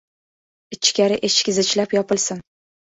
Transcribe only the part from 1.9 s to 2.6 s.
yopilsin.